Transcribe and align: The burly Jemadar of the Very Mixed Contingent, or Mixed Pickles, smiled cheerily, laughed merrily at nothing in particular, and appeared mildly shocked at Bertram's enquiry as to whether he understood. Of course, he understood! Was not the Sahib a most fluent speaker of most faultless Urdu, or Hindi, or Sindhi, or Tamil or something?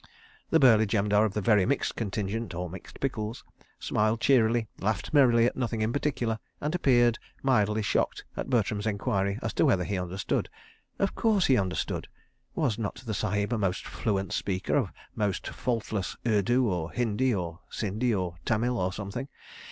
The 0.49 0.59
burly 0.59 0.87
Jemadar 0.87 1.25
of 1.25 1.35
the 1.35 1.41
Very 1.41 1.63
Mixed 1.63 1.95
Contingent, 1.95 2.55
or 2.55 2.71
Mixed 2.71 2.99
Pickles, 2.99 3.43
smiled 3.77 4.19
cheerily, 4.19 4.67
laughed 4.79 5.13
merrily 5.13 5.45
at 5.45 5.55
nothing 5.55 5.81
in 5.81 5.93
particular, 5.93 6.39
and 6.59 6.73
appeared 6.73 7.19
mildly 7.43 7.83
shocked 7.83 8.25
at 8.35 8.49
Bertram's 8.49 8.87
enquiry 8.87 9.37
as 9.43 9.53
to 9.53 9.63
whether 9.63 9.83
he 9.83 9.99
understood. 9.99 10.49
Of 10.97 11.13
course, 11.13 11.45
he 11.45 11.55
understood! 11.55 12.07
Was 12.55 12.79
not 12.79 12.95
the 13.05 13.13
Sahib 13.13 13.53
a 13.53 13.59
most 13.59 13.85
fluent 13.85 14.33
speaker 14.33 14.75
of 14.75 14.91
most 15.15 15.45
faultless 15.49 16.17
Urdu, 16.25 16.67
or 16.67 16.89
Hindi, 16.91 17.35
or 17.35 17.59
Sindhi, 17.69 18.11
or 18.11 18.37
Tamil 18.43 18.79
or 18.79 18.91
something? 18.91 19.27